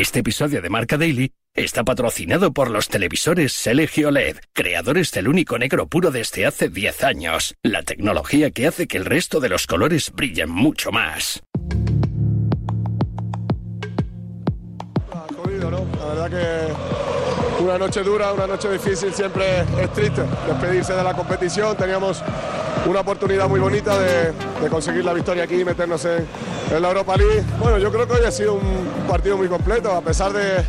[0.00, 5.58] Este episodio de Marca Daily está patrocinado por los televisores Selegio LED, creadores del único
[5.58, 7.54] negro puro desde hace 10 años.
[7.62, 11.42] La tecnología que hace que el resto de los colores brillen mucho más.
[15.98, 21.12] La verdad que una noche dura, una noche difícil, siempre es triste despedirse de la
[21.12, 21.76] competición.
[21.76, 22.22] Teníamos
[22.86, 24.32] una oportunidad muy bonita de,
[24.62, 26.26] de conseguir la victoria aquí y meternos en,
[26.70, 27.42] en la Europa League.
[27.58, 30.62] Bueno, yo creo que hoy ha sido un partido muy completo, a pesar de,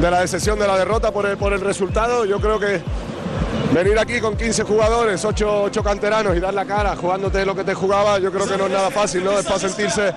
[0.00, 2.24] de la decepción de la derrota por el, por el resultado.
[2.24, 2.80] Yo creo que
[3.74, 7.64] venir aquí con 15 jugadores, 8, 8 canteranos y dar la cara jugándote lo que
[7.64, 9.38] te jugaba, yo creo que no es nada fácil, ¿no?
[9.38, 10.12] Es para sentirse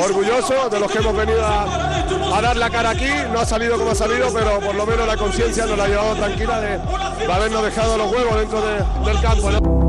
[0.00, 3.08] orgulloso de los que hemos venido a, a dar la cara aquí.
[3.32, 5.88] No ha salido como ha salido, pero por lo menos la conciencia nos la ha
[5.88, 6.78] llevado tranquila de,
[7.26, 9.82] de habernos dejado los huevos dentro de- del campo, ¿no?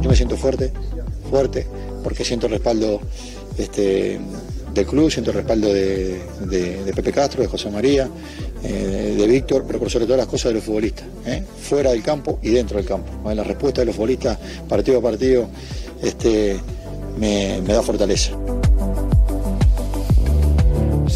[0.00, 0.72] Yo me siento fuerte,
[1.30, 1.66] fuerte,
[2.02, 3.00] porque siento el respaldo
[3.56, 4.20] este,
[4.74, 8.08] del club, siento el respaldo de, de- Pepe Castro, de José María,
[8.62, 11.42] eh, de Víctor, pero por sobre todas las cosas de los futbolistas, ¿eh?
[11.62, 13.10] fuera del campo y dentro del campo.
[13.32, 14.38] La respuesta de los futbolistas
[14.68, 15.48] partido a partido
[16.02, 16.58] este,
[17.18, 18.32] me da fortaleza.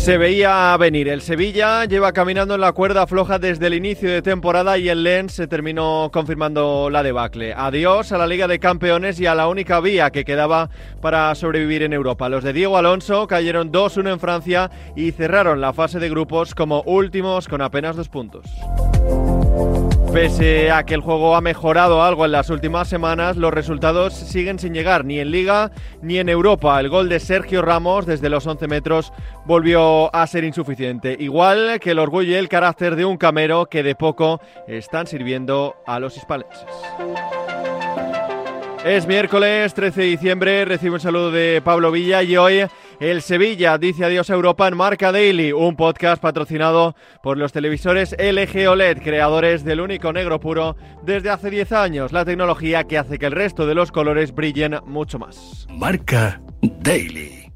[0.05, 1.09] Se veía venir.
[1.09, 5.03] El Sevilla lleva caminando en la cuerda floja desde el inicio de temporada y el
[5.03, 7.55] Lens se terminó confirmando la debacle.
[7.57, 10.69] Adiós a la Liga de Campeones y a la única vía que quedaba
[11.01, 12.29] para sobrevivir en Europa.
[12.29, 16.83] Los de Diego Alonso cayeron 2-1 en Francia y cerraron la fase de grupos como
[16.83, 18.45] últimos con apenas dos puntos.
[20.15, 24.61] Pese a que el juego ha mejorado algo en las últimas semanas, los resultados siguen
[24.61, 26.79] sin llegar ni en Liga ni en Europa.
[26.79, 29.13] El gol de Sergio Ramos desde los 11 metros
[29.45, 31.17] volvió a ser insuficiente.
[31.19, 35.75] Igual que el orgullo y el carácter de un camero que de poco están sirviendo
[35.85, 36.65] a los hispalenses.
[38.85, 42.67] Es miércoles 13 de diciembre, recibe un saludo de Pablo Villa y hoy
[43.11, 48.17] el Sevilla dice adiós a Europa en Marca Daily, un podcast patrocinado por los televisores
[48.19, 53.19] LG OLED, creadores del único negro puro desde hace 10 años, la tecnología que hace
[53.19, 55.67] que el resto de los colores brillen mucho más.
[55.69, 57.53] Marca Daily.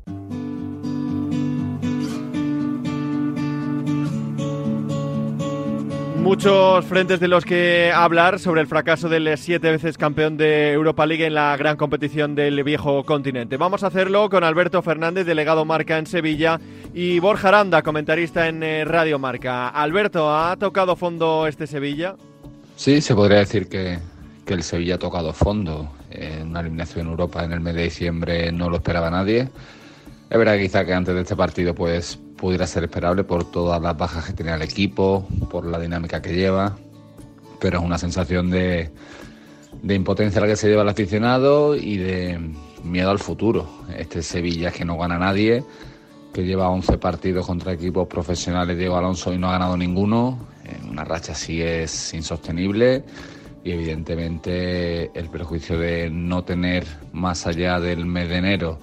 [6.29, 11.07] Muchos frentes de los que hablar sobre el fracaso del siete veces campeón de Europa
[11.07, 13.57] League en la gran competición del viejo continente.
[13.57, 16.61] Vamos a hacerlo con Alberto Fernández, delegado Marca en Sevilla,
[16.93, 19.71] y Borja Aranda, comentarista en eh, Radio Marca.
[19.71, 22.15] Alberto, ¿ha tocado fondo este Sevilla?
[22.77, 23.99] Sí, se podría decir que,
[24.45, 25.91] que el Sevilla ha tocado fondo.
[26.11, 29.49] Eh, una eliminación en Europa en el mes de diciembre no lo esperaba nadie.
[30.29, 33.97] Es verdad quizá que antes de este partido pues pudiera ser esperable por todas las
[33.97, 36.79] bajas que tenía el equipo, por la dinámica que lleva,
[37.61, 38.91] pero es una sensación de,
[39.83, 42.39] de impotencia la que se lleva el aficionado y de
[42.85, 43.69] miedo al futuro.
[43.97, 45.65] Este Sevilla que no gana nadie,
[46.33, 50.39] que lleva 11 partidos contra equipos profesionales Diego Alonso y no ha ganado ninguno.
[50.89, 53.03] Una racha así es insostenible
[53.65, 58.79] y evidentemente el perjuicio de no tener más allá del mes de enero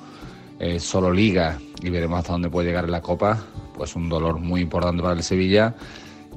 [0.60, 3.44] eh, solo liga y veremos hasta dónde puede llegar en la Copa,
[3.76, 5.76] pues un dolor muy importante para el Sevilla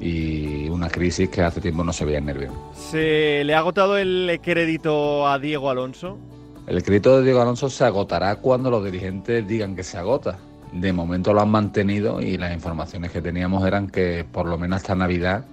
[0.01, 2.53] y una crisis que hace tiempo no se veía en nervio.
[2.75, 6.19] ¿Se le ha agotado el crédito a Diego Alonso?
[6.67, 10.39] El crédito de Diego Alonso se agotará cuando los dirigentes digan que se agota.
[10.73, 14.77] De momento lo han mantenido y las informaciones que teníamos eran que por lo menos
[14.77, 15.47] hasta Navidad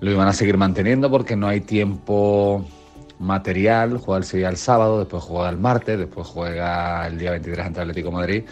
[0.00, 2.66] lo iban a seguir manteniendo porque no hay tiempo
[3.18, 3.98] material.
[3.98, 7.80] Juega el Sevilla el sábado, después juega el martes, después juega el día 23 ante
[7.80, 8.44] Atlético Madrid.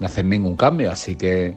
[0.00, 1.56] No hacen ningún cambio, así que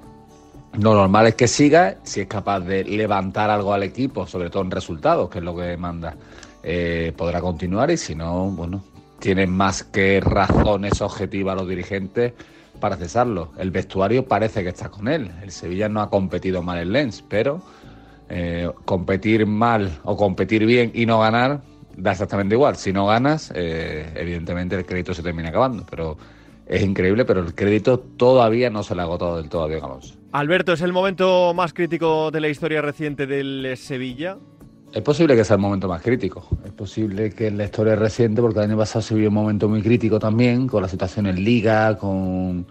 [0.79, 4.63] lo normal es que siga, si es capaz de levantar algo al equipo, sobre todo
[4.63, 6.15] en resultados, que es lo que manda,
[6.63, 8.83] eh, podrá continuar y si no, bueno,
[9.19, 12.33] tienen más que razones objetivas los dirigentes
[12.79, 13.51] para cesarlo.
[13.57, 15.31] El vestuario parece que está con él.
[15.43, 17.61] El Sevilla no ha competido mal en Lens, pero
[18.29, 21.61] eh, competir mal o competir bien y no ganar
[21.97, 22.75] da exactamente igual.
[22.75, 26.17] Si no ganas, eh, evidentemente el crédito se termina acabando, pero
[26.65, 29.85] es increíble, pero el crédito todavía no se le ha agotado del todo a Diego
[29.85, 30.15] Alonso.
[30.31, 34.37] Alberto, ¿es el momento más crítico de la historia reciente del Sevilla?
[34.93, 36.45] Es posible que sea el momento más crítico.
[36.65, 39.69] Es posible que en la historia reciente, porque el año pasado se vivió un momento
[39.69, 42.65] muy crítico también, con la situación en Liga, con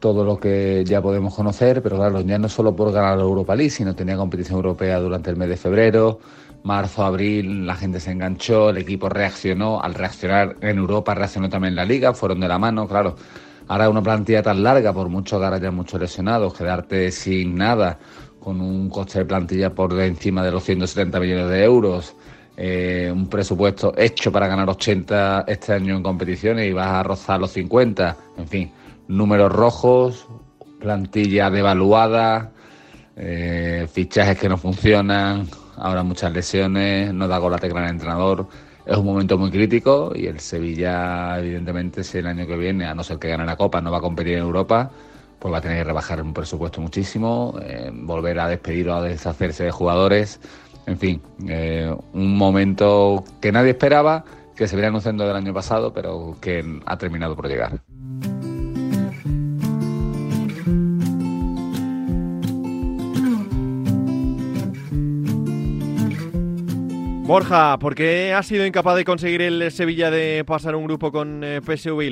[0.00, 3.56] todo lo que ya podemos conocer, pero claro, ya no solo por ganar la Europa
[3.56, 6.18] League, sino tenía competición europea durante el mes de febrero,
[6.64, 11.76] marzo, abril, la gente se enganchó, el equipo reaccionó, al reaccionar en Europa reaccionó también
[11.76, 13.16] la Liga, fueron de la mano, claro.
[13.68, 17.98] Ahora una plantilla tan larga, por mucho que ahora haya muchos lesionados, quedarte sin nada,
[18.40, 22.14] con un coste de plantilla por encima de los 170 millones de euros,
[22.56, 27.40] eh, un presupuesto hecho para ganar 80 este año en competiciones y vas a rozar
[27.40, 28.72] los 50, en fin,
[29.08, 30.26] números rojos,
[30.80, 32.52] plantilla devaluada,
[33.16, 38.46] eh, fichajes que no funcionan, ahora muchas lesiones, no da con la tecla el entrenador.
[38.86, 42.94] Es un momento muy crítico y el Sevilla, evidentemente, si el año que viene, a
[42.94, 44.90] no ser que gane la Copa, no va a competir en Europa,
[45.38, 49.02] pues va a tener que rebajar un presupuesto muchísimo, eh, volver a despedir o a
[49.02, 50.40] deshacerse de jugadores.
[50.86, 54.24] En fin, eh, un momento que nadie esperaba,
[54.54, 57.80] que se venía anunciando del año pasado, pero que ha terminado por llegar.
[67.26, 71.42] Borja, ¿por qué ha sido incapaz de conseguir el Sevilla de pasar un grupo con
[71.42, 72.10] eh, PSV y?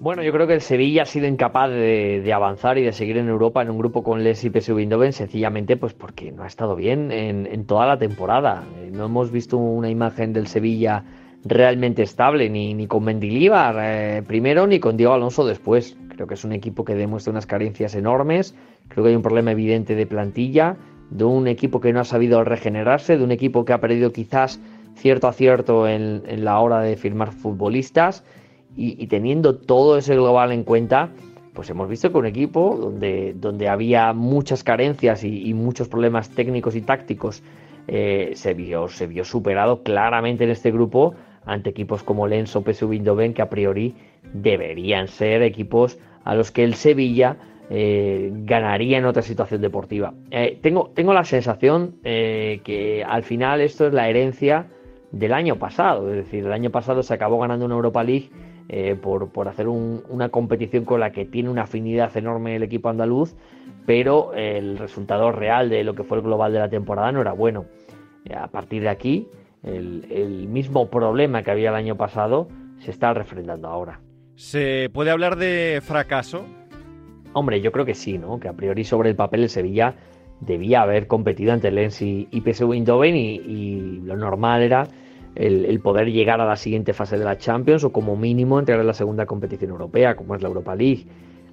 [0.00, 3.28] Bueno, yo creo que el Sevilla ha sido incapaz de, avanzar y de seguir en
[3.28, 6.76] Europa en un grupo con Lens y PSV Eindhoven sencillamente pues porque no ha estado
[6.76, 8.64] bien en, toda la temporada.
[8.78, 11.04] Eh, no hemos visto una imagen del Sevilla
[11.44, 15.94] realmente estable, ni, con Mendilibar eh, primero, ni con Diego Alonso después.
[16.08, 18.54] Creo que es un equipo que demuestra unas carencias enormes,
[18.88, 20.78] creo que hay un problema evidente de plantilla
[21.12, 24.60] de un equipo que no ha sabido regenerarse, de un equipo que ha perdido quizás
[24.94, 28.24] cierto acierto en, la hora de firmar futbolistas.
[28.74, 31.10] Y, teniendo todo ese global en cuenta,
[31.52, 36.74] pues hemos visto que un equipo donde, donde había muchas carencias y, muchos problemas técnicos
[36.74, 37.42] y tácticos
[37.88, 41.14] eh, se, vio, se vio superado claramente en este grupo
[41.44, 43.94] ante equipos como Lens o PSV Eindhoven que a priori
[44.32, 47.36] deberían ser equipos a los que el Sevilla
[47.70, 50.12] eh, ganaría en otra situación deportiva.
[50.30, 54.66] Eh, tengo, tengo la sensación eh, que al final esto es la herencia
[55.10, 58.30] del año pasado, es decir, el año pasado se acabó ganando una Europa League
[59.02, 63.34] por, hacer una competición con la que tiene una afinidad enorme el equipo andaluz,
[63.84, 67.32] pero el resultado real de lo que fue el global de la temporada no era
[67.32, 67.66] bueno.
[68.34, 69.28] A partir de aquí,
[69.62, 72.48] el mismo problema que había el año pasado
[72.78, 74.00] se está refrendando ahora.
[74.36, 76.46] ¿Se puede hablar de fracaso
[77.34, 78.38] Hombre, yo creo que sí, ¿no?
[78.38, 79.94] Que a priori sobre el papel el Sevilla
[80.40, 84.88] debía haber competido ante Lens y, y PSV Eindhoven y, lo normal era
[85.34, 88.86] el, poder llegar a la siguiente fase de la Champions o como mínimo entrar en
[88.86, 91.06] la segunda competición europea, como es la Europa League.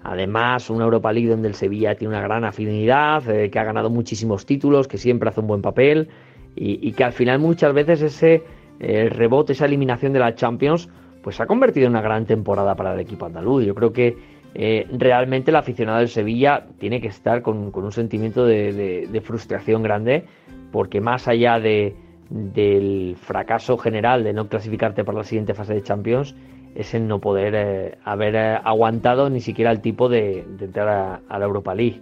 [0.03, 3.89] Además, una Europa League donde el Sevilla tiene una gran afinidad, eh, que ha ganado
[3.89, 6.09] muchísimos títulos, que siempre hace un buen papel
[6.55, 8.43] y, que al final muchas veces ese
[8.79, 10.89] eh, rebote, esa eliminación de la Champions,
[11.21, 13.65] pues se ha convertido en una gran temporada para el equipo andaluz.
[13.65, 14.17] Yo creo que
[14.55, 20.25] eh, realmente el aficionado del Sevilla tiene que estar con, un sentimiento de, frustración grande,
[20.71, 26.35] porque más allá del fracaso general de no clasificarte para la siguiente fase de Champions,
[26.75, 31.39] es el no poder eh, haber eh, aguantado ni siquiera el tipo de, entrar a,
[31.39, 31.99] la Europa League.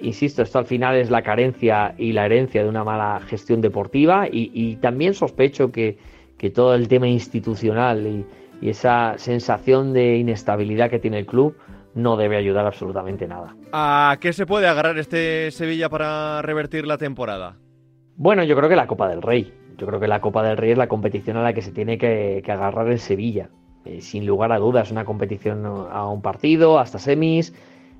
[0.00, 4.28] insisto, esto al final es la carencia y la herencia de una mala gestión deportiva
[4.30, 5.98] y, también sospecho que,
[6.36, 8.24] que todo el tema institucional y,
[8.60, 11.56] y esa sensación de inestabilidad que tiene el club
[11.94, 13.56] no debe ayudar absolutamente nada.
[13.72, 17.56] ¿A qué se puede agarrar este Sevilla para revertir la temporada?
[18.16, 19.52] Bueno, yo creo que la Copa del Rey.
[19.76, 21.98] Yo creo que la Copa del Rey es la competición a la que se tiene
[21.98, 23.50] que, agarrar el Sevilla.
[23.84, 27.54] Eh, sin lugar a dudas, es una competición a un partido, hasta semis.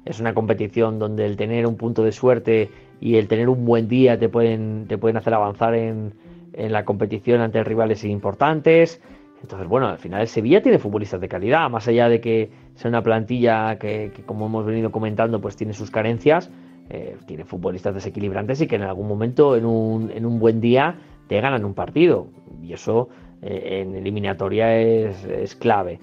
[0.04, 2.70] Es una competición donde el tener un punto de suerte
[3.00, 6.14] y el tener un buen día te pueden, te pueden hacer avanzar en,
[6.52, 9.00] en la competición ante rivales importantes.
[9.42, 13.02] Entonces, bueno, al final Sevilla tiene futbolistas de calidad, más allá de que sea una
[13.02, 16.50] plantilla que, como hemos venido comentando, pues tiene sus carencias,
[16.90, 20.96] eh, tiene futbolistas desequilibrantes y que en algún momento, en un, en un buen día,
[21.28, 22.26] te ganan un partido.
[22.62, 23.08] Y eso
[23.42, 26.00] eh, en eliminatoria es, clave.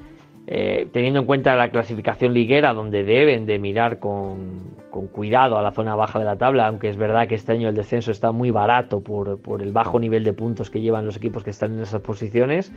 [0.47, 4.75] Eh, teniendo en cuenta la clasificación liguera, donde deben de mirar con,
[5.11, 7.75] cuidado a la zona baja de la tabla, aunque es verdad que este año el
[7.75, 11.43] descenso está muy barato por, por el bajo nivel de puntos que llevan los equipos
[11.43, 12.71] que están en esas posiciones,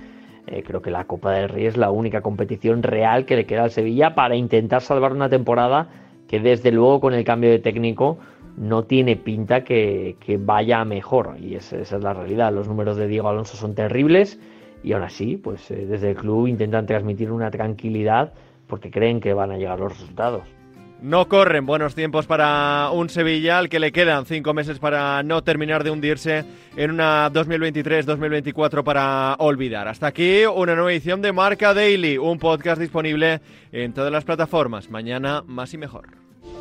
[0.51, 3.65] eh, creo que la Copa del Rey es la única competición real que le queda
[3.65, 5.89] al Sevilla para intentar salvar una temporada
[6.27, 8.19] que desde luego con el cambio de técnico
[8.57, 11.37] no tiene pinta que, vaya mejor.
[11.41, 12.53] Y esa, es la realidad.
[12.53, 14.39] Los números de Diego Alonso son terribles
[14.83, 18.33] y aún así, pues eh, desde el club intentan transmitir una tranquilidad
[18.67, 20.58] porque creen que van a llegar los resultados.
[21.01, 25.45] No corren buenos tiempos para un Sevilla al que le quedan cinco meses para no
[25.45, 26.45] terminar de hundirse
[26.77, 29.87] en una 2023-2024 para olvidar.
[29.87, 33.41] Hasta aquí una nueva edición de Marca Daily, un podcast disponible
[33.71, 34.91] en todas las plataformas.
[34.91, 36.09] Mañana más y mejor.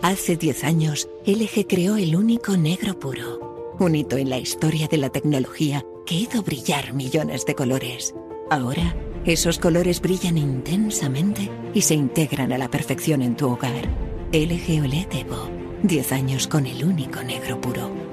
[0.03, 4.97] Hace 10 años, LG creó el único negro puro, un hito en la historia de
[4.97, 8.13] la tecnología que hizo brillar millones de colores.
[8.51, 14.06] Ahora, esos colores brillan intensamente y se integran a la perfección en tu hogar.
[14.33, 15.49] LG OLED Evo.
[15.83, 18.06] 10 años con el único negro puro.